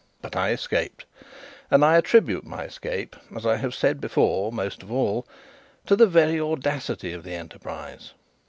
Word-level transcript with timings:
But 0.23 0.35
I 0.35 0.49
escaped, 0.49 1.05
and 1.69 1.85
I 1.85 1.95
attribute 1.95 2.43
my 2.43 2.63
escape, 2.63 3.15
as 3.35 3.45
I 3.45 3.57
have 3.57 3.75
said 3.75 4.01
before, 4.01 4.51
most 4.51 4.81
of 4.81 4.91
all, 4.91 5.27
to 5.85 5.95
the 5.95 6.07
very 6.07 6.39
audacity 6.41 7.13
of 7.13 7.23
the 7.23 7.35
enterprise. 7.35 8.11